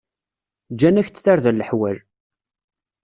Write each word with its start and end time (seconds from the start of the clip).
Ǧǧan-ak-d 0.73 1.17
tarda 1.19 1.51
leḥwal. 1.51 1.97